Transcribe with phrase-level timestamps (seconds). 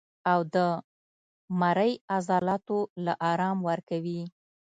[0.31, 0.57] او د
[1.59, 4.21] مرۍ عضلاتو له ارام ورکوي